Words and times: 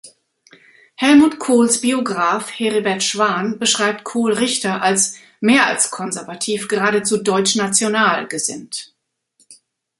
Helmut 0.95 1.37
Kohls 1.37 1.79
Biograf 1.79 2.51
Heribert 2.59 3.03
Schwan 3.03 3.59
beschreibt 3.59 4.03
Kohl-Richter 4.03 4.81
als 4.81 5.13
„mehr 5.41 5.67
als 5.67 5.91
konservativ, 5.91 6.67
geradezu 6.67 7.21
deutschnational“ 7.21 8.27
gesinnt. 8.27 8.95